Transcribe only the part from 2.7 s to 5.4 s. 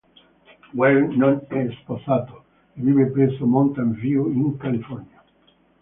e vive presso Mountain View, in California.